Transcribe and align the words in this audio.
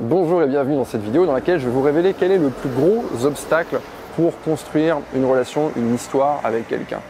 Bonjour 0.00 0.40
et 0.44 0.46
bienvenue 0.46 0.76
dans 0.76 0.84
cette 0.84 1.02
vidéo 1.02 1.26
dans 1.26 1.32
laquelle 1.32 1.58
je 1.58 1.64
vais 1.64 1.72
vous 1.72 1.82
révéler 1.82 2.14
quel 2.16 2.30
est 2.30 2.38
le 2.38 2.50
plus 2.50 2.68
gros 2.68 3.02
obstacle 3.24 3.80
pour 4.14 4.40
construire 4.42 4.98
une 5.12 5.24
relation, 5.24 5.72
une 5.74 5.92
histoire 5.92 6.40
avec 6.44 6.68
quelqu'un. 6.68 7.00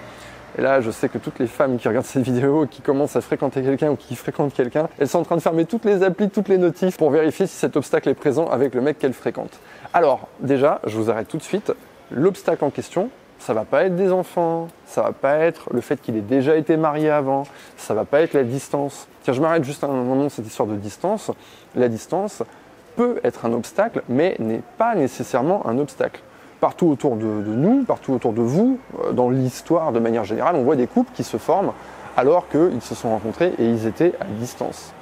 Et 0.57 0.63
là, 0.63 0.81
je 0.81 0.91
sais 0.91 1.11
que 1.11 1.19
toutes 1.19 1.39
les 1.39 1.49
femmes 1.49 1.77
qui 1.77 1.87
regardent 1.87 2.07
cette 2.07 2.23
vidéo, 2.23 2.67
qui 2.67 2.81
commencent 2.81 3.15
à 3.15 3.21
fréquenter 3.21 3.61
quelqu'un 3.61 3.91
ou 3.91 3.97
qui 3.97 4.17
fréquentent 4.17 4.55
quelqu'un, 4.55 4.89
elles 4.99 5.07
sont 5.07 5.19
en 5.19 5.25
train 5.25 5.37
de 5.37 5.43
fermer 5.43 5.67
toutes 5.67 5.85
les 5.85 6.03
applis, 6.03 6.31
toutes 6.31 6.49
les 6.49 6.57
notifs 6.57 6.97
pour 6.97 7.11
vérifier 7.11 7.47
si 7.47 7.57
cet 7.57 7.77
obstacle 7.77 8.09
est 8.09 8.15
présent 8.15 8.47
avec 8.47 8.75
le 8.75 8.81
mec 8.81 8.99
qu'elles 8.99 9.13
fréquentent. 9.13 9.61
Alors, 9.93 10.27
déjà, 10.41 10.81
je 10.87 10.97
vous 10.97 11.11
arrête 11.11 11.29
tout 11.29 11.37
de 11.37 11.43
suite. 11.43 11.75
L'obstacle 12.11 12.65
en 12.65 12.71
question, 12.71 13.11
ça 13.39 13.53
va 13.53 13.67
pas 13.67 13.85
être 13.85 13.97
des 13.97 14.11
enfants, 14.11 14.69
ça 14.87 15.03
va 15.03 15.13
pas 15.13 15.37
être 15.37 15.69
le 15.75 15.83
fait 15.83 16.01
qu'il 16.01 16.17
ait 16.17 16.23
déjà 16.23 16.57
été 16.57 16.79
marié 16.79 17.11
avant, 17.11 17.43
ça 17.77 17.93
va 17.93 18.07
pas 18.07 18.23
être 18.23 18.33
la 18.33 18.45
distance. 18.45 19.09
Tiens, 19.25 19.35
je 19.35 19.43
m'arrête 19.43 19.65
juste 19.65 19.85
un 19.85 19.89
moment 19.89 20.31
cette 20.31 20.47
histoire 20.47 20.67
de 20.67 20.77
distance. 20.77 21.31
La 21.77 21.89
distance, 21.89 22.43
peut 22.99 23.21
être 23.23 23.47
un 23.47 23.53
obstacle, 23.53 24.03
mais 24.09 24.35
n'est 24.41 24.63
pas 24.77 24.97
nécessairement 24.97 25.65
un 25.69 25.79
obstacle. 25.79 26.21
Partout 26.59 26.89
autour 26.89 27.15
de, 27.15 27.25
nous, 27.25 27.85
partout 27.85 28.13
autour 28.13 28.33
de 28.33 28.43
vous, 28.43 28.81
euh, 29.05 29.13
dans 29.13 29.31
l'histoire 29.31 29.93
de 29.93 30.01
manière 30.01 30.25
générale, 30.25 30.57
on 30.57 30.65
voit 30.65 30.75
des 30.75 30.89
couples 30.89 31.13
qui 31.15 31.23
se 31.23 31.37
forment 31.37 31.71
alors 32.17 32.49
qu'ils 32.49 32.83
se 32.83 32.97
sont 32.97 33.11
rencontrés 33.11 33.53
et 33.61 33.65
ils 33.65 33.87
étaient 33.87 34.15
à 34.21 34.25
distance. 34.25 34.93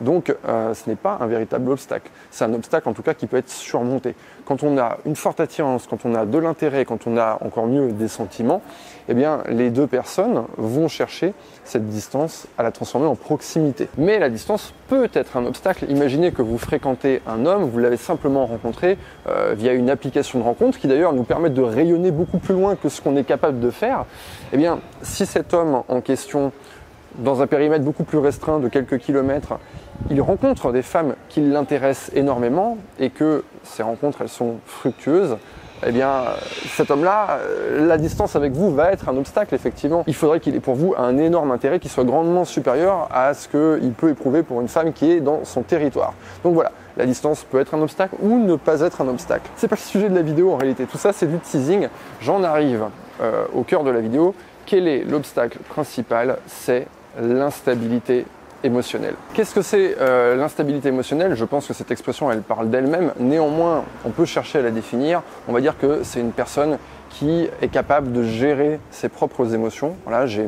Donc 0.00 0.34
euh, 0.46 0.74
ce 0.74 0.88
n'est 0.88 0.96
pas 0.96 1.18
un 1.20 1.26
véritable 1.26 1.70
obstacle. 1.70 2.10
C'est 2.30 2.44
un 2.44 2.52
obstacle 2.54 2.88
en 2.88 2.92
tout 2.92 3.02
cas 3.02 3.14
qui 3.14 3.26
peut 3.26 3.36
être 3.36 3.50
surmonté. 3.50 4.14
Quand 4.44 4.62
on 4.62 4.78
a 4.78 4.98
une 5.06 5.16
forte 5.16 5.40
attirance, 5.40 5.86
quand 5.86 6.04
on 6.04 6.14
a 6.14 6.26
de 6.26 6.38
l'intérêt, 6.38 6.84
quand 6.84 7.06
on 7.06 7.16
a 7.16 7.38
encore 7.40 7.66
mieux 7.66 7.92
des 7.92 8.08
sentiments, 8.08 8.62
eh 9.08 9.14
bien 9.14 9.42
les 9.48 9.70
deux 9.70 9.86
personnes 9.86 10.44
vont 10.56 10.88
chercher 10.88 11.34
cette 11.64 11.88
distance 11.88 12.46
à 12.58 12.62
la 12.62 12.72
transformer 12.72 13.06
en 13.06 13.16
proximité. 13.16 13.88
Mais 13.96 14.18
la 14.18 14.30
distance 14.30 14.72
peut 14.88 15.08
être 15.12 15.36
un 15.36 15.46
obstacle. 15.46 15.86
Imaginez 15.88 16.32
que 16.32 16.42
vous 16.42 16.58
fréquentez 16.58 17.22
un 17.26 17.46
homme, 17.46 17.64
vous 17.64 17.78
l'avez 17.78 17.96
simplement 17.96 18.46
rencontré 18.46 18.98
euh, 19.28 19.54
via 19.56 19.72
une 19.72 19.90
application 19.90 20.38
de 20.38 20.44
rencontre 20.44 20.78
qui 20.78 20.88
d'ailleurs 20.88 21.12
nous 21.12 21.24
permet 21.24 21.50
de 21.50 21.62
rayonner 21.62 22.10
beaucoup 22.10 22.38
plus 22.38 22.54
loin 22.54 22.76
que 22.76 22.88
ce 22.88 23.00
qu'on 23.00 23.16
est 23.16 23.24
capable 23.24 23.60
de 23.60 23.70
faire. 23.70 24.04
Eh 24.52 24.56
bien 24.56 24.80
si 25.02 25.26
cet 25.26 25.54
homme 25.54 25.82
en 25.88 26.00
question 26.00 26.52
dans 27.18 27.42
un 27.42 27.46
périmètre 27.46 27.84
beaucoup 27.84 28.04
plus 28.04 28.18
restreint 28.18 28.58
de 28.58 28.68
quelques 28.68 28.98
kilomètres, 28.98 29.58
il 30.10 30.20
rencontre 30.20 30.72
des 30.72 30.82
femmes 30.82 31.14
qui 31.28 31.40
l'intéressent 31.40 32.10
énormément 32.14 32.78
et 32.98 33.10
que 33.10 33.44
ces 33.62 33.82
rencontres 33.82 34.22
elles 34.22 34.28
sont 34.28 34.56
fructueuses, 34.64 35.36
eh 35.84 35.92
bien 35.92 36.22
cet 36.70 36.90
homme-là, 36.90 37.38
euh, 37.40 37.86
la 37.86 37.98
distance 37.98 38.34
avec 38.34 38.52
vous 38.52 38.74
va 38.74 38.92
être 38.92 39.08
un 39.08 39.16
obstacle 39.16 39.54
effectivement. 39.54 40.04
Il 40.06 40.14
faudrait 40.14 40.40
qu'il 40.40 40.54
ait 40.54 40.60
pour 40.60 40.74
vous 40.74 40.94
un 40.96 41.18
énorme 41.18 41.50
intérêt 41.50 41.78
qui 41.78 41.88
soit 41.88 42.04
grandement 42.04 42.44
supérieur 42.44 43.08
à 43.12 43.34
ce 43.34 43.48
qu'il 43.48 43.92
peut 43.92 44.10
éprouver 44.10 44.42
pour 44.42 44.60
une 44.60 44.68
femme 44.68 44.92
qui 44.92 45.10
est 45.12 45.20
dans 45.20 45.44
son 45.44 45.62
territoire. 45.62 46.14
Donc 46.44 46.54
voilà, 46.54 46.72
la 46.96 47.04
distance 47.04 47.44
peut 47.44 47.60
être 47.60 47.74
un 47.74 47.82
obstacle 47.82 48.16
ou 48.22 48.38
ne 48.38 48.56
pas 48.56 48.80
être 48.80 49.02
un 49.02 49.08
obstacle. 49.08 49.50
C'est 49.56 49.68
pas 49.68 49.76
le 49.76 49.80
sujet 49.80 50.08
de 50.08 50.14
la 50.14 50.22
vidéo 50.22 50.52
en 50.52 50.56
réalité, 50.56 50.86
tout 50.86 50.98
ça 50.98 51.12
c'est 51.12 51.26
du 51.26 51.38
teasing. 51.38 51.88
J'en 52.20 52.42
arrive 52.42 52.84
euh, 53.20 53.44
au 53.54 53.62
cœur 53.62 53.84
de 53.84 53.90
la 53.90 54.00
vidéo. 54.00 54.34
Quel 54.64 54.88
est 54.88 55.04
l'obstacle 55.04 55.58
principal? 55.68 56.38
C'est 56.46 56.86
l'instabilité 57.20 58.24
émotionnelle. 58.64 59.14
Qu'est-ce 59.34 59.54
que 59.54 59.62
c'est 59.62 59.96
euh, 60.00 60.36
l'instabilité 60.36 60.88
émotionnelle? 60.88 61.34
Je 61.34 61.44
pense 61.44 61.66
que 61.66 61.74
cette 61.74 61.90
expression, 61.90 62.30
elle 62.30 62.42
parle 62.42 62.70
d'elle-même. 62.70 63.12
Néanmoins, 63.18 63.84
on 64.04 64.10
peut 64.10 64.24
chercher 64.24 64.58
à 64.58 64.62
la 64.62 64.70
définir. 64.70 65.22
On 65.48 65.52
va 65.52 65.60
dire 65.60 65.78
que 65.78 66.00
c'est 66.02 66.20
une 66.20 66.32
personne 66.32 66.78
qui 67.10 67.48
est 67.62 67.68
capable 67.68 68.12
de 68.12 68.22
gérer 68.22 68.78
ses 68.90 69.08
propres 69.08 69.54
émotions. 69.54 69.94
Voilà, 70.04 70.26
j'ai 70.26 70.44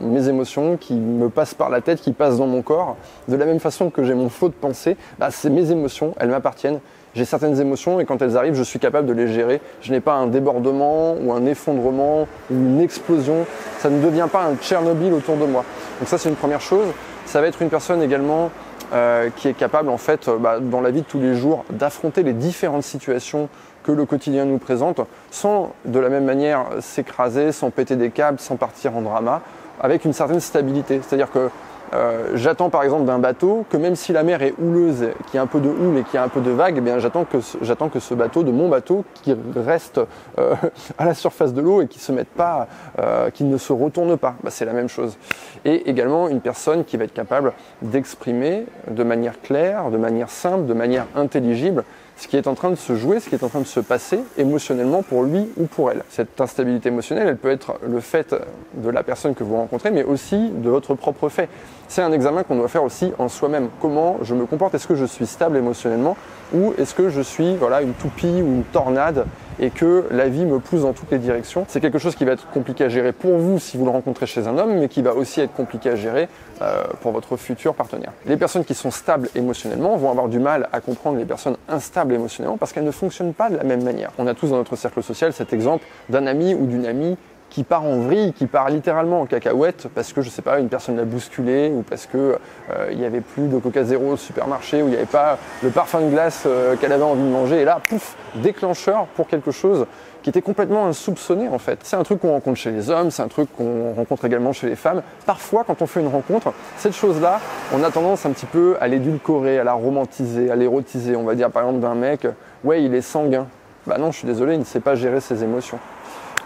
mes 0.00 0.28
émotions 0.28 0.76
qui 0.76 0.94
me 0.94 1.28
passent 1.28 1.54
par 1.54 1.70
la 1.70 1.80
tête, 1.80 2.00
qui 2.00 2.12
passent 2.12 2.36
dans 2.38 2.46
mon 2.46 2.60
corps. 2.60 2.96
De 3.28 3.36
la 3.36 3.46
même 3.46 3.60
façon 3.60 3.88
que 3.88 4.04
j'ai 4.04 4.14
mon 4.14 4.28
flot 4.28 4.48
de 4.48 4.54
pensée, 4.54 4.96
bah, 5.18 5.28
c'est 5.30 5.48
mes 5.48 5.70
émotions, 5.70 6.14
elles 6.18 6.28
m'appartiennent. 6.28 6.80
J'ai 7.14 7.26
certaines 7.26 7.60
émotions 7.60 8.00
et 8.00 8.06
quand 8.06 8.22
elles 8.22 8.38
arrivent, 8.38 8.54
je 8.54 8.62
suis 8.62 8.78
capable 8.78 9.06
de 9.06 9.12
les 9.12 9.28
gérer. 9.28 9.60
Je 9.82 9.92
n'ai 9.92 10.00
pas 10.00 10.14
un 10.14 10.26
débordement 10.26 11.14
ou 11.14 11.32
un 11.32 11.44
effondrement 11.44 12.26
ou 12.50 12.54
une 12.54 12.80
explosion. 12.80 13.46
Ça 13.78 13.90
ne 13.90 14.02
devient 14.02 14.28
pas 14.32 14.44
un 14.44 14.56
Tchernobyl 14.56 15.12
autour 15.12 15.36
de 15.36 15.44
moi. 15.44 15.64
Donc 15.98 16.08
ça, 16.08 16.16
c'est 16.16 16.30
une 16.30 16.36
première 16.36 16.62
chose. 16.62 16.86
Ça 17.26 17.40
va 17.40 17.46
être 17.46 17.62
une 17.62 17.70
personne 17.70 18.02
également 18.02 18.50
euh, 18.92 19.30
qui 19.36 19.48
est 19.48 19.54
capable, 19.54 19.88
en 19.88 19.96
fait, 19.96 20.28
euh, 20.28 20.36
bah, 20.36 20.58
dans 20.60 20.80
la 20.80 20.90
vie 20.90 21.00
de 21.00 21.06
tous 21.06 21.20
les 21.20 21.34
jours, 21.34 21.64
d'affronter 21.70 22.22
les 22.22 22.34
différentes 22.34 22.82
situations 22.82 23.48
que 23.84 23.92
le 23.92 24.04
quotidien 24.04 24.44
nous 24.44 24.58
présente, 24.58 25.00
sans 25.30 25.72
de 25.84 25.98
la 25.98 26.08
même 26.08 26.24
manière 26.24 26.66
s'écraser, 26.80 27.52
sans 27.52 27.70
péter 27.70 27.96
des 27.96 28.10
câbles, 28.10 28.38
sans 28.38 28.56
partir 28.56 28.96
en 28.96 29.02
drama, 29.02 29.40
avec 29.80 30.04
une 30.04 30.12
certaine 30.12 30.40
stabilité. 30.40 31.00
C'est-à-dire 31.02 31.30
que 31.30 31.48
euh, 31.94 32.32
j'attends 32.34 32.70
par 32.70 32.82
exemple 32.82 33.04
d'un 33.04 33.18
bateau 33.18 33.66
que 33.68 33.76
même 33.76 33.96
si 33.96 34.12
la 34.12 34.22
mer 34.22 34.42
est 34.42 34.54
houleuse, 34.58 35.08
qu'il 35.26 35.34
y 35.34 35.38
a 35.38 35.42
un 35.42 35.46
peu 35.46 35.60
de 35.60 35.68
houle 35.68 35.98
et 35.98 36.02
qu'il 36.04 36.14
y 36.14 36.18
a 36.18 36.22
un 36.22 36.28
peu 36.28 36.40
de 36.40 36.50
vague, 36.50 36.76
eh 36.78 36.80
bien 36.80 36.98
j'attends 36.98 37.24
que 37.24 37.38
j'attends 37.60 37.88
que 37.88 38.00
ce 38.00 38.14
bateau, 38.14 38.42
de 38.42 38.50
mon 38.50 38.68
bateau, 38.68 39.04
qui 39.22 39.34
reste 39.56 40.00
euh, 40.38 40.54
à 40.98 41.04
la 41.04 41.14
surface 41.14 41.52
de 41.52 41.60
l'eau 41.60 41.82
et 41.82 41.88
qui 41.88 41.98
se 41.98 42.12
mette 42.12 42.28
pas, 42.28 42.66
euh, 42.98 43.30
qui 43.30 43.44
ne 43.44 43.58
se 43.58 43.72
retourne 43.72 44.16
pas. 44.16 44.34
Bah, 44.42 44.50
c'est 44.50 44.64
la 44.64 44.72
même 44.72 44.88
chose. 44.88 45.18
Et 45.64 45.88
également 45.90 46.28
une 46.28 46.40
personne 46.40 46.84
qui 46.84 46.96
va 46.96 47.04
être 47.04 47.12
capable 47.12 47.52
d'exprimer 47.82 48.66
de 48.90 49.02
manière 49.04 49.40
claire, 49.40 49.90
de 49.90 49.98
manière 49.98 50.30
simple, 50.30 50.66
de 50.66 50.74
manière 50.74 51.06
intelligible 51.14 51.84
ce 52.22 52.28
qui 52.28 52.36
est 52.36 52.46
en 52.46 52.54
train 52.54 52.70
de 52.70 52.76
se 52.76 52.94
jouer, 52.94 53.18
ce 53.18 53.28
qui 53.28 53.34
est 53.34 53.42
en 53.42 53.48
train 53.48 53.60
de 53.60 53.66
se 53.66 53.80
passer 53.80 54.20
émotionnellement 54.38 55.02
pour 55.02 55.24
lui 55.24 55.48
ou 55.56 55.66
pour 55.66 55.90
elle. 55.90 56.04
Cette 56.08 56.40
instabilité 56.40 56.88
émotionnelle, 56.88 57.26
elle 57.26 57.36
peut 57.36 57.50
être 57.50 57.80
le 57.84 57.98
fait 57.98 58.32
de 58.74 58.90
la 58.90 59.02
personne 59.02 59.34
que 59.34 59.42
vous 59.42 59.56
rencontrez, 59.56 59.90
mais 59.90 60.04
aussi 60.04 60.50
de 60.50 60.70
votre 60.70 60.94
propre 60.94 61.28
fait. 61.28 61.48
C'est 61.88 62.00
un 62.00 62.12
examen 62.12 62.44
qu'on 62.44 62.54
doit 62.54 62.68
faire 62.68 62.84
aussi 62.84 63.12
en 63.18 63.28
soi-même. 63.28 63.70
Comment 63.80 64.18
je 64.22 64.36
me 64.36 64.46
comporte? 64.46 64.72
Est-ce 64.76 64.86
que 64.86 64.94
je 64.94 65.04
suis 65.04 65.26
stable 65.26 65.56
émotionnellement? 65.56 66.16
Ou 66.54 66.72
est-ce 66.78 66.94
que 66.94 67.08
je 67.08 67.20
suis 67.20 67.56
voilà, 67.56 67.82
une 67.82 67.94
toupie 67.94 68.40
ou 68.40 68.46
une 68.46 68.64
tornade? 68.72 69.26
Et 69.60 69.70
que 69.70 70.04
la 70.10 70.28
vie 70.28 70.44
me 70.44 70.58
pousse 70.58 70.82
dans 70.82 70.92
toutes 70.92 71.10
les 71.10 71.18
directions 71.18 71.64
C'est 71.68 71.80
quelque 71.80 71.98
chose 71.98 72.14
qui 72.14 72.24
va 72.24 72.32
être 72.32 72.48
compliqué 72.50 72.84
à 72.84 72.88
gérer 72.88 73.12
pour 73.12 73.36
vous 73.38 73.58
si 73.58 73.76
vous 73.76 73.84
le 73.84 73.90
rencontrez 73.90 74.26
chez 74.26 74.46
un 74.46 74.58
homme, 74.58 74.78
mais 74.78 74.88
qui 74.88 75.02
va 75.02 75.14
aussi 75.14 75.40
être 75.40 75.52
compliqué 75.52 75.90
à 75.90 75.96
gérer 75.96 76.28
euh, 76.60 76.84
pour 77.00 77.12
votre 77.12 77.36
futur 77.36 77.74
partenaire. 77.74 78.12
Les 78.26 78.36
personnes 78.36 78.64
qui 78.64 78.74
sont 78.74 78.90
stables 78.90 79.28
émotionnellement 79.34 79.96
vont 79.96 80.10
avoir 80.10 80.28
du 80.28 80.38
mal 80.38 80.68
à 80.72 80.80
comprendre 80.80 81.18
les 81.18 81.24
personnes 81.24 81.56
instables 81.68 82.14
émotionnellement 82.14 82.58
parce 82.58 82.72
qu'elles 82.72 82.84
ne 82.84 82.90
fonctionnent 82.90 83.34
pas 83.34 83.50
de 83.50 83.56
la 83.56 83.64
même 83.64 83.82
manière. 83.82 84.10
On 84.18 84.26
a 84.26 84.34
tous 84.34 84.48
dans 84.48 84.56
notre 84.56 84.76
cercle 84.76 85.02
social 85.02 85.32
cet 85.32 85.52
exemple 85.52 85.84
d'un 86.08 86.26
ami 86.26 86.54
ou 86.54 86.66
d'une 86.66 86.86
amie 86.86 87.16
qui 87.52 87.64
part 87.64 87.84
en 87.84 87.98
vrille, 87.98 88.32
qui 88.32 88.46
part 88.46 88.70
littéralement 88.70 89.20
en 89.20 89.26
cacahuète 89.26 89.86
parce 89.94 90.14
que 90.14 90.22
je 90.22 90.30
sais 90.30 90.40
pas, 90.40 90.58
une 90.58 90.70
personne 90.70 90.96
l'a 90.96 91.04
bousculé 91.04 91.70
ou 91.70 91.82
parce 91.82 92.06
que 92.06 92.16
euh, 92.16 92.88
il 92.90 92.98
y 92.98 93.04
avait 93.04 93.20
plus 93.20 93.46
de 93.46 93.58
Coca 93.58 93.84
Zéro 93.84 94.12
au 94.12 94.16
supermarché 94.16 94.82
ou 94.82 94.86
il 94.86 94.90
n'y 94.90 94.96
avait 94.96 95.04
pas 95.04 95.36
le 95.62 95.68
parfum 95.68 96.00
de 96.00 96.08
glace 96.08 96.44
euh, 96.46 96.76
qu'elle 96.76 96.92
avait 96.92 97.02
envie 97.02 97.22
de 97.22 97.28
manger 97.28 97.60
et 97.60 97.64
là, 97.66 97.78
pouf, 97.86 98.16
déclencheur 98.36 99.04
pour 99.14 99.28
quelque 99.28 99.50
chose 99.50 99.84
qui 100.22 100.30
était 100.30 100.40
complètement 100.40 100.86
insoupçonné 100.86 101.48
en 101.48 101.58
fait. 101.58 101.80
C'est 101.82 101.96
un 101.96 102.04
truc 102.04 102.20
qu'on 102.20 102.30
rencontre 102.30 102.58
chez 102.58 102.70
les 102.70 102.88
hommes, 102.88 103.10
c'est 103.10 103.22
un 103.22 103.28
truc 103.28 103.54
qu'on 103.54 103.92
rencontre 103.92 104.24
également 104.24 104.54
chez 104.54 104.68
les 104.68 104.76
femmes. 104.76 105.02
Parfois, 105.26 105.64
quand 105.66 105.82
on 105.82 105.86
fait 105.86 106.00
une 106.00 106.08
rencontre, 106.08 106.54
cette 106.78 106.94
chose-là, 106.94 107.38
on 107.74 107.82
a 107.82 107.90
tendance 107.90 108.24
un 108.24 108.30
petit 108.30 108.46
peu 108.46 108.78
à 108.80 108.88
l'édulcorer, 108.88 109.58
à 109.58 109.64
la 109.64 109.74
romantiser, 109.74 110.50
à 110.50 110.56
l'érotiser. 110.56 111.16
On 111.16 111.24
va 111.24 111.34
dire 111.34 111.50
par 111.50 111.64
exemple 111.64 111.80
d'un 111.80 111.94
mec, 111.94 112.26
ouais, 112.64 112.82
il 112.82 112.94
est 112.94 113.02
sanguin. 113.02 113.46
Bah 113.86 113.98
non, 113.98 114.10
je 114.10 114.18
suis 114.18 114.26
désolé, 114.26 114.54
il 114.54 114.60
ne 114.60 114.64
sait 114.64 114.80
pas 114.80 114.94
gérer 114.94 115.20
ses 115.20 115.42
émotions 115.42 115.78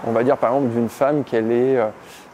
on 0.04 0.12
va 0.12 0.24
dire 0.24 0.36
par 0.36 0.54
exemple 0.54 0.72
d'une 0.72 0.88
femme 0.88 1.24
qu'elle 1.24 1.50
est, 1.52 1.76
euh, 1.76 1.86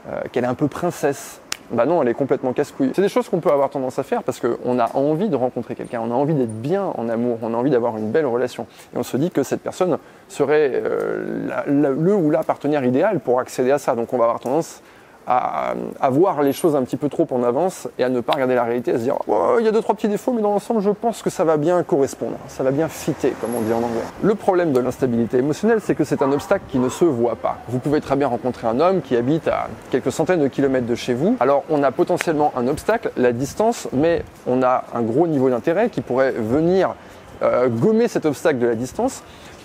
euh, 0.09 0.21
qu'elle 0.31 0.45
est 0.45 0.49
un 0.49 0.55
peu 0.55 0.69
princesse. 0.69 1.41
Bah 1.71 1.87
non, 1.87 2.03
elle 2.03 2.09
est 2.09 2.15
complètement 2.15 2.53
casse-couille. 2.53 2.93
C'est 2.95 3.01
des 3.01 3.09
choses 3.09 3.31
qu'on 3.31 3.41
peut 3.41 3.51
avoir 3.51 3.71
tendance 3.71 3.99
à 3.99 4.03
faire 4.03 4.23
parce 4.23 4.41
qu'on 4.41 4.79
a 4.79 4.95
envie 4.95 5.31
de 5.31 5.37
rencontrer 5.37 5.75
quelqu'un, 5.75 6.03
on 6.05 6.11
a 6.11 6.15
envie 6.15 6.35
d'être 6.35 6.61
bien 6.61 6.85
en 6.85 7.09
amour, 7.09 7.39
on 7.41 7.55
a 7.55 7.57
envie 7.57 7.71
d'avoir 7.71 7.97
une 7.97 8.11
belle 8.11 8.27
relation. 8.27 8.67
Et 8.95 8.99
on 8.99 9.03
se 9.03 9.17
dit 9.17 9.31
que 9.31 9.43
cette 9.43 9.63
personne 9.63 9.97
serait 10.29 10.71
euh, 10.75 11.49
le 11.67 12.15
ou 12.15 12.31
la 12.31 12.43
partenaire 12.43 12.85
idéal 12.85 13.21
pour 13.21 13.41
accéder 13.41 13.71
à 13.71 13.79
ça. 13.79 13.95
Donc 13.95 14.13
on 14.13 14.19
va 14.19 14.25
avoir 14.25 14.41
tendance 14.41 14.83
à, 15.27 15.75
voir 16.11 16.43
les 16.43 16.53
choses 16.53 16.77
un 16.77 16.83
petit 16.83 16.97
peu 16.97 17.09
trop 17.09 17.27
en 17.31 17.43
avance 17.43 17.89
et 17.99 18.05
à 18.05 18.09
ne 18.09 18.21
pas 18.21 18.33
regarder 18.33 18.55
la 18.55 18.65
réalité, 18.65 18.93
à 18.93 18.99
se 18.99 19.03
dire 19.05 19.17
il 19.59 19.65
y 19.65 19.69
a 19.69 19.73
deux 19.73 19.81
trois 19.81 19.95
petits 19.95 20.09
défauts, 20.09 20.33
mais 20.33 20.43
dans 20.43 20.51
l'ensemble, 20.51 20.81
je 20.81 20.91
pense 20.91 21.23
que 21.23 21.31
ça 21.31 21.45
va 21.45 21.57
bien 21.57 21.83
correspondre, 21.83 22.37
ça 22.49 22.63
va 22.63 22.71
bien 22.71 22.89
fitter, 22.89 23.35
comme 23.41 23.51
on 23.57 23.61
dit 23.61 23.73
en 23.73 23.79
anglais. 23.79 24.03
Le 24.23 24.35
problème 24.35 24.73
de 24.73 24.81
l'instabilité 24.81 25.39
émotionnelle, 25.39 25.81
c'est 25.81 25.95
que 25.95 26.05
c'est 26.05 26.23
un 26.23 26.33
obstacle 26.33 26.65
qui 26.69 26.79
ne 26.79 26.89
se 26.89 27.05
voit 27.05 27.37
pas. 27.37 27.59
Vous 27.69 27.79
pouvez 27.79 28.01
très 28.01 28.17
bien 28.17 28.29
rencontrer 28.29 28.67
un 28.67 28.81
homme 28.81 29.01
qui 29.01 29.17
habite 29.17 29.49
à 29.49 29.69
quelques 29.91 30.13
centaines 30.13 30.41
de 30.41 30.49
kilomètres 30.49 30.87
de 30.87 30.95
chez 30.95 31.15
vous. 31.15 31.37
Alors, 31.41 31.65
on 31.71 31.83
a 31.83 31.91
potentiellement 31.91 32.53
un 32.57 32.67
obstacle, 32.69 33.11
la 33.17 33.33
distance, 33.33 33.89
mais 33.93 34.25
on 34.47 34.63
a 34.63 34.85
un 34.95 35.03
gros 35.03 35.27
niveau 35.27 35.51
d'intérêt 35.51 35.89
qui 35.89 36.01
pourrait 36.01 36.33
venir 36.33 36.95
euh, 37.43 37.69
gommer 37.69 38.09
cet 38.09 38.27
obstacle 38.27 38.59
de 38.59 38.67
la 38.67 38.75
distance. 38.75 39.23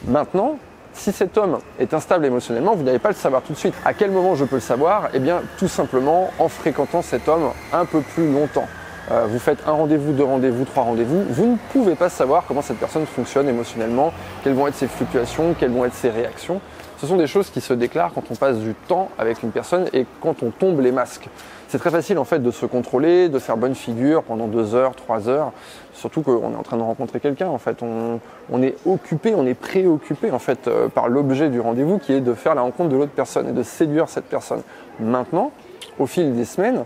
Maintenant, 0.07 0.57
si 0.97 1.11
cet 1.11 1.37
homme 1.37 1.59
est 1.79 1.93
instable 1.93 2.25
émotionnellement, 2.25 2.75
vous 2.75 2.83
n'allez 2.83 2.99
pas 2.99 3.09
le 3.09 3.15
savoir 3.15 3.41
tout 3.41 3.53
de 3.53 3.57
suite. 3.57 3.73
À 3.85 3.93
quel 3.93 4.11
moment 4.11 4.35
je 4.35 4.45
peux 4.45 4.55
le 4.55 4.61
savoir? 4.61 5.09
Eh 5.13 5.19
bien, 5.19 5.41
tout 5.57 5.67
simplement 5.67 6.31
en 6.39 6.49
fréquentant 6.49 7.01
cet 7.01 7.27
homme 7.27 7.51
un 7.71 7.85
peu 7.85 8.01
plus 8.01 8.31
longtemps. 8.31 8.67
euh, 9.11 9.25
vous 9.29 9.39
faites 9.39 9.59
un 9.65 9.71
rendez-vous, 9.71 10.11
deux 10.11 10.23
rendez-vous, 10.23 10.65
trois 10.65 10.83
rendez-vous, 10.83 11.23
vous 11.29 11.45
ne 11.45 11.57
pouvez 11.71 11.95
pas 11.95 12.09
savoir 12.09 12.43
comment 12.47 12.61
cette 12.61 12.77
personne 12.77 13.05
fonctionne 13.05 13.47
émotionnellement, 13.47 14.11
quelles 14.43 14.53
vont 14.53 14.67
être 14.67 14.75
ses 14.75 14.87
fluctuations, 14.87 15.55
quelles 15.57 15.71
vont 15.71 15.85
être 15.85 15.93
ses 15.93 16.09
réactions. 16.09 16.59
Ce 16.97 17.05
sont 17.05 17.17
des 17.17 17.27
choses 17.27 17.51
qui 17.51 17.61
se 17.61 17.73
déclarent 17.73 18.11
quand 18.13 18.23
on 18.31 18.35
passe 18.35 18.57
du 18.57 18.73
temps 18.73 19.09
avec 19.19 19.43
une 19.43 19.51
personne 19.51 19.85
et 19.93 20.07
quand 20.19 20.41
on 20.41 20.49
tombe 20.49 20.79
les 20.79 20.91
masques. 20.91 21.29
C'est 21.67 21.77
très 21.77 21.91
facile 21.91 22.17
en 22.17 22.23
fait 22.23 22.39
de 22.39 22.49
se 22.49 22.65
contrôler, 22.65 23.29
de 23.29 23.37
faire 23.37 23.55
bonne 23.55 23.75
figure 23.75 24.23
pendant 24.23 24.47
deux 24.47 24.73
heures, 24.73 24.95
trois 24.95 25.29
heures, 25.29 25.51
surtout 25.93 26.23
qu'on 26.23 26.53
est 26.53 26.55
en 26.55 26.63
train 26.63 26.77
de 26.77 26.81
rencontrer 26.81 27.19
quelqu'un. 27.19 27.49
En 27.49 27.59
fait, 27.59 27.83
on, 27.83 28.63
est 28.63 28.75
occupé, 28.87 29.35
on 29.35 29.45
est 29.45 29.53
préoccupé 29.53 30.31
en 30.31 30.39
fait 30.39 30.67
euh, 30.67 30.87
par 30.87 31.07
l'objet 31.07 31.49
du 31.49 31.59
rendez-vous 31.59 31.99
qui 31.99 32.13
est 32.13 32.21
de 32.21 32.33
faire 32.33 32.55
la 32.55 32.61
rencontre 32.61 32.89
de 32.89 32.95
l'autre 32.95 33.11
personne 33.11 33.47
et 33.49 33.51
de 33.53 33.63
séduire 33.63 34.09
cette 34.09 34.25
personne. 34.25 34.61
Maintenant, 34.99 35.51
au 35.99 36.07
fil 36.07 36.35
des 36.35 36.45
semaines, 36.45 36.83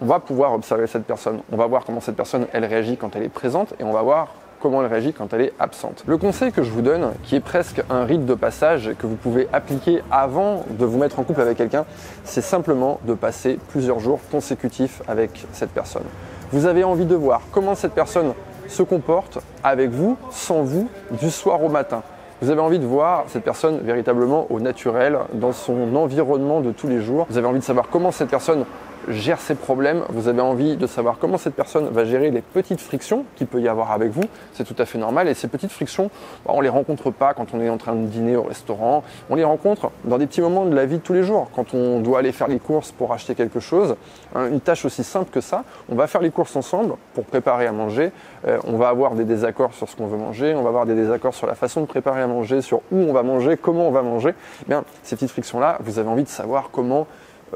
on 0.00 0.06
va 0.06 0.20
pouvoir 0.20 0.54
observer 0.54 0.86
cette 0.86 1.04
personne. 1.04 1.40
On 1.52 1.56
va 1.56 1.66
voir 1.66 1.84
comment 1.84 2.00
cette 2.00 2.16
personne 2.16 2.46
elle 2.54 2.64
réagit 2.64 2.96
quand 2.96 3.14
elle 3.14 3.24
est 3.24 3.28
présente 3.28 3.74
et 3.78 3.84
on 3.84 3.92
va 3.92 4.00
voir 4.00 4.28
comment 4.60 4.82
elle 4.82 4.90
réagit 4.90 5.12
quand 5.12 5.32
elle 5.32 5.40
est 5.40 5.52
absente. 5.58 6.04
Le 6.06 6.16
conseil 6.16 6.52
que 6.52 6.62
je 6.62 6.70
vous 6.70 6.82
donne, 6.82 7.12
qui 7.24 7.36
est 7.36 7.40
presque 7.40 7.82
un 7.90 8.04
rite 8.04 8.26
de 8.26 8.34
passage 8.34 8.92
que 8.98 9.06
vous 9.06 9.16
pouvez 9.16 9.48
appliquer 9.52 10.02
avant 10.10 10.64
de 10.68 10.84
vous 10.84 10.98
mettre 10.98 11.18
en 11.18 11.24
couple 11.24 11.40
avec 11.40 11.58
quelqu'un, 11.58 11.84
c'est 12.24 12.40
simplement 12.40 13.00
de 13.06 13.14
passer 13.14 13.58
plusieurs 13.70 14.00
jours 14.00 14.20
consécutifs 14.30 15.02
avec 15.08 15.46
cette 15.52 15.70
personne. 15.70 16.04
Vous 16.52 16.66
avez 16.66 16.84
envie 16.84 17.06
de 17.06 17.14
voir 17.14 17.42
comment 17.52 17.74
cette 17.74 17.92
personne 17.92 18.34
se 18.68 18.82
comporte 18.82 19.38
avec 19.64 19.90
vous, 19.90 20.16
sans 20.30 20.62
vous, 20.62 20.88
du 21.20 21.30
soir 21.30 21.62
au 21.62 21.68
matin. 21.68 22.02
Vous 22.42 22.48
avez 22.48 22.60
envie 22.60 22.78
de 22.78 22.86
voir 22.86 23.24
cette 23.28 23.44
personne 23.44 23.80
véritablement 23.80 24.46
au 24.48 24.60
naturel, 24.60 25.18
dans 25.34 25.52
son 25.52 25.94
environnement 25.94 26.62
de 26.62 26.72
tous 26.72 26.88
les 26.88 27.00
jours. 27.00 27.26
Vous 27.28 27.36
avez 27.36 27.46
envie 27.46 27.58
de 27.58 27.64
savoir 27.64 27.88
comment 27.90 28.12
cette 28.12 28.30
personne 28.30 28.64
gère 29.08 29.40
ses 29.40 29.54
problèmes, 29.54 30.02
vous 30.10 30.28
avez 30.28 30.40
envie 30.40 30.76
de 30.76 30.86
savoir 30.86 31.18
comment 31.18 31.38
cette 31.38 31.54
personne 31.54 31.88
va 31.88 32.04
gérer 32.04 32.30
les 32.30 32.42
petites 32.42 32.80
frictions 32.80 33.24
qu'il 33.36 33.46
peut 33.46 33.60
y 33.60 33.68
avoir 33.68 33.92
avec 33.92 34.10
vous, 34.10 34.24
c'est 34.52 34.64
tout 34.64 34.74
à 34.78 34.84
fait 34.84 34.98
normal. 34.98 35.28
Et 35.28 35.34
ces 35.34 35.48
petites 35.48 35.72
frictions, 35.72 36.10
bah, 36.44 36.52
on 36.54 36.58
ne 36.58 36.62
les 36.62 36.68
rencontre 36.68 37.10
pas 37.10 37.34
quand 37.34 37.54
on 37.54 37.60
est 37.60 37.70
en 37.70 37.78
train 37.78 37.94
de 37.94 38.06
dîner 38.06 38.36
au 38.36 38.42
restaurant, 38.42 39.02
on 39.28 39.34
les 39.34 39.44
rencontre 39.44 39.90
dans 40.04 40.18
des 40.18 40.26
petits 40.26 40.40
moments 40.40 40.66
de 40.66 40.74
la 40.74 40.86
vie 40.86 40.98
de 40.98 41.02
tous 41.02 41.12
les 41.12 41.22
jours, 41.22 41.50
quand 41.54 41.74
on 41.74 42.00
doit 42.00 42.18
aller 42.18 42.32
faire 42.32 42.48
les 42.48 42.58
courses 42.58 42.92
pour 42.92 43.12
acheter 43.12 43.34
quelque 43.34 43.60
chose, 43.60 43.96
hein, 44.34 44.48
une 44.50 44.60
tâche 44.60 44.84
aussi 44.84 45.04
simple 45.04 45.30
que 45.30 45.40
ça, 45.40 45.64
on 45.88 45.94
va 45.94 46.06
faire 46.06 46.20
les 46.20 46.30
courses 46.30 46.56
ensemble 46.56 46.94
pour 47.14 47.24
préparer 47.24 47.66
à 47.66 47.72
manger, 47.72 48.12
euh, 48.46 48.58
on 48.66 48.76
va 48.76 48.88
avoir 48.88 49.14
des 49.14 49.24
désaccords 49.24 49.74
sur 49.74 49.88
ce 49.88 49.96
qu'on 49.96 50.06
veut 50.06 50.18
manger, 50.18 50.54
on 50.54 50.62
va 50.62 50.68
avoir 50.68 50.86
des 50.86 50.94
désaccords 50.94 51.34
sur 51.34 51.46
la 51.46 51.54
façon 51.54 51.80
de 51.80 51.86
préparer 51.86 52.22
à 52.22 52.26
manger, 52.26 52.29
sur 52.60 52.80
où 52.90 52.96
on 52.96 53.12
va 53.12 53.22
manger, 53.22 53.56
comment 53.56 53.88
on 53.88 53.90
va 53.90 54.02
manger. 54.02 54.34
Eh 54.62 54.68
bien, 54.68 54.84
ces 55.02 55.16
petites 55.16 55.30
frictions-là, 55.30 55.78
vous 55.80 55.98
avez 55.98 56.08
envie 56.08 56.24
de 56.24 56.28
savoir 56.28 56.70
comment 56.72 57.06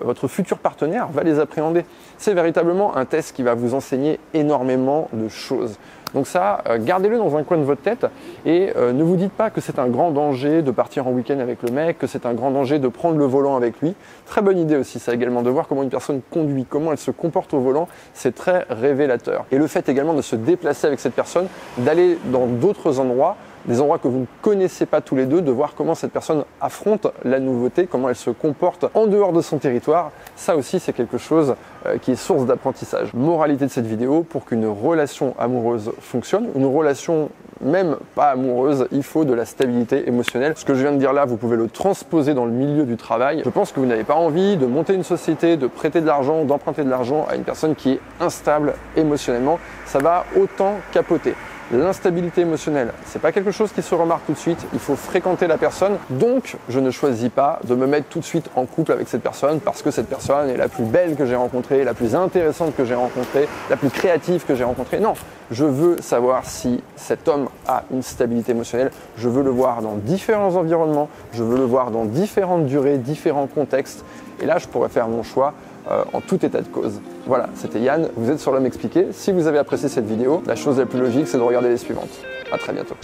votre 0.01 0.29
futur 0.29 0.59
partenaire 0.59 1.09
va 1.09 1.23
les 1.23 1.39
appréhender. 1.39 1.85
C'est 2.19 2.35
véritablement 2.35 2.97
un 2.97 3.05
test 3.05 3.35
qui 3.35 3.43
va 3.43 3.55
vous 3.55 3.75
enseigner 3.75 4.19
énormément 4.33 5.09
de 5.13 5.29
choses. 5.29 5.79
Donc 6.15 6.29
ça, 6.29 6.63
euh, 6.69 6.79
gardez-le 6.81 7.19
dans 7.19 7.37
un 7.37 7.43
coin 7.43 7.59
de 7.59 7.65
votre 7.65 7.83
tête 7.83 8.07
et 8.47 8.71
euh, 8.77 8.93
ne 8.93 9.03
vous 9.03 9.17
dites 9.17 9.33
pas 9.33 9.51
que 9.51 9.61
c'est 9.61 9.81
un 9.81 9.89
grand 9.89 10.13
danger 10.13 10.63
de 10.63 10.71
partir 10.71 11.09
en 11.09 11.11
week-end 11.11 11.41
avec 11.41 11.61
le 11.63 11.73
mec, 11.73 11.99
que 11.99 12.07
c'est 12.07 12.25
un 12.25 12.35
grand 12.35 12.53
danger 12.53 12.79
de 12.79 12.87
prendre 12.87 13.19
le 13.19 13.25
volant 13.25 13.57
avec 13.57 13.81
lui. 13.81 13.95
Très 14.25 14.41
bonne 14.41 14.59
idée 14.59 14.77
aussi 14.77 15.01
ça 15.01 15.13
également 15.13 15.43
de 15.43 15.51
voir 15.51 15.67
comment 15.67 15.83
une 15.83 15.91
personne 15.91 16.21
conduit, 16.31 16.67
comment 16.69 16.93
elle 16.93 16.99
se 16.99 17.11
comporte 17.11 17.53
au 17.53 17.59
volant, 17.59 17.89
c'est 18.13 18.33
très 18.33 18.65
révélateur. 18.71 19.45
Et 19.51 19.59
le 19.59 19.67
fait 19.67 19.89
également 19.89 20.15
de 20.15 20.23
se 20.23 20.37
déplacer 20.37 20.87
avec 20.87 21.01
cette 21.01 21.15
personne, 21.15 21.49
d'aller 21.79 22.17
dans 22.27 22.47
d'autres 22.47 23.01
endroits, 23.01 23.37
des 23.67 23.81
endroits 23.81 23.99
que 23.99 24.09
vous 24.09 24.21
ne 24.21 24.27
connaissez 24.43 24.87
pas 24.87 25.01
tous 25.01 25.17
les 25.17 25.27
deux, 25.27 25.41
de 25.41 25.51
voir 25.51 25.75
comment 25.77 25.95
cette 25.95 26.13
personne 26.13 26.45
affronte 26.61 27.07
la 27.25 27.41
nouveauté, 27.41 27.87
comment 27.87 28.09
elle 28.09 28.17
se 28.17 28.31
comporte 28.31 28.87
en 28.95 29.07
dehors 29.07 29.33
de 29.33 29.41
son 29.41 29.59
territoire. 29.59 30.11
Ça 30.37 30.57
aussi, 30.57 30.81
c'est 30.81 30.93
quelque 30.93 31.19
chose 31.19 31.55
euh, 31.87 31.99
qui 31.99 32.13
est 32.13 32.17
source 32.17 32.47
d'apprentissage. 32.47 33.13
Moralité 33.15 33.67
de 33.67 33.71
cette 33.71 33.87
vidéo, 33.87 34.23
pour 34.23 34.45
qu'une 34.45 34.67
relation 34.67 35.35
amoureuse 35.39 35.93
fonctionne, 36.01 36.49
une 36.55 36.67
relation 36.67 37.31
même 37.61 37.97
pas 38.15 38.31
amoureuse, 38.31 38.87
il 38.93 39.03
faut 39.03 39.25
de 39.25 39.33
la 39.33 39.45
stabilité 39.45 40.09
émotionnelle. 40.09 40.55
Ce 40.57 40.65
que 40.65 40.75
je 40.75 40.83
viens 40.83 40.93
de 40.93 40.99
dire 40.99 41.13
là, 41.13 41.25
vous 41.25 41.37
pouvez 41.37 41.57
le 41.57 41.69
transposer 41.69 42.35
dans 42.35 42.45
le 42.45 42.51
milieu 42.51 42.85
du 42.85 42.97
travail. 42.97 43.43
Je 43.45 43.51
pense 43.51 43.73
que 43.73 43.81
vous 43.81 43.87
n'avez 43.87 44.05
pas 44.05 44.15
envie 44.15 44.57
de 44.57 44.67
monter 44.67 44.95
une 44.95 45.05
société, 45.05 45.57
de 45.57 45.67
prêter 45.67 46.01
de 46.01 46.07
l'argent, 46.07 46.45
d'emprunter 46.45 46.85
de 46.85 46.91
l'argent 46.91 47.27
à 47.31 47.37
une 47.37 47.45
personne 47.45 47.75
qui 47.75 47.93
est 47.93 48.01
instable 48.21 48.75
émotionnellement. 48.97 49.59
Ça 49.87 49.99
va 49.99 50.25
autant 50.37 50.75
capoter. 50.93 51.35
L'instabilité 51.73 52.43
émotionnelle, 52.43 52.93
c'est 53.07 53.21
pas 53.21 53.33
quelque 53.33 53.51
chose 53.51 53.73
qui 53.73 53.81
se 53.81 53.95
remarque 53.95 54.27
tout 54.27 54.33
de 54.33 54.39
suite. 54.39 54.59
Il 54.75 54.79
faut 54.79 54.97
fréquenter 54.97 55.47
la 55.47 55.57
personne. 55.57 55.97
Donc, 56.11 56.57
je 56.69 56.79
ne 56.79 56.91
choisis 56.91 57.31
pas 57.31 57.59
de 57.65 57.75
me 57.75 57.87
mettre 57.87 58.09
tout 58.09 58.19
de 58.19 58.25
suite 58.25 58.51
en 58.55 58.67
couple 58.67 58.93
avec 58.93 59.09
cette 59.09 59.23
personne 59.23 59.61
parce 59.61 59.81
que 59.81 59.91
cette 59.91 60.09
personne 60.09 60.51
est 60.51 60.59
la 60.59 60.69
plus 60.69 60.85
belle 60.85 61.17
que 61.17 61.25
j'ai 61.25 61.35
rencontrée, 61.35 61.83
la 61.83 61.95
plus 61.95 62.15
intéressante 62.15 62.77
que 62.77 62.85
j'ai 62.85 62.95
rencontrée, 62.95 63.49
la 63.71 63.77
plus 63.77 63.89
créative 63.89 64.45
que 64.45 64.55
j'ai 64.55 64.65
rencontrée. 64.65 65.01
Non, 65.01 65.15
je 65.51 65.65
veux 65.65 65.97
savoir 66.03 66.45
si 66.45 66.83
cet 66.97 67.29
homme 67.29 67.49
a 67.67 67.85
une 67.91 68.03
stabilité 68.03 68.53
émotionnelle. 68.53 68.91
Je 69.17 69.31
veux 69.31 69.43
le 69.43 69.51
voir 69.51 69.81
dans 69.81 69.95
différents 69.95 70.57
environnements. 70.57 71.09
Je 71.33 71.43
veux 71.43 71.57
le 71.57 71.65
voir 71.65 71.91
dans 71.91 72.05
différentes 72.05 72.67
durées, 72.67 72.99
différents 72.99 73.47
contextes. 73.47 74.05
Et 74.43 74.47
là, 74.47 74.59
je 74.59 74.69
pourrais 74.69 74.91
faire 74.91 75.09
mon 75.09 75.23
choix 75.23 75.55
euh, 75.91 76.05
en 76.13 76.21
tout 76.21 76.45
état 76.45 76.61
de 76.61 76.69
cause. 76.69 77.01
Voilà, 77.27 77.49
c'était 77.55 77.81
Yann, 77.81 78.09
vous 78.17 78.31
êtes 78.31 78.41
sur 78.41 78.53
l'homme 78.53 78.67
expliqué. 78.67 79.09
Si 79.13 79.33
vous 79.33 79.47
avez 79.47 79.59
apprécié 79.59 79.89
cette 79.89 80.07
vidéo, 80.07 80.43
la 80.47 80.57
chose 80.57 80.79
la 80.79 80.87
plus 80.87 81.01
logique, 81.01 81.29
c'est 81.29 81.39
de 81.39 81.43
regarder 81.43 81.69
les 81.69 81.79
suivantes. 81.79 82.23
A 82.53 82.59
très 82.59 82.73
bientôt. 82.73 82.97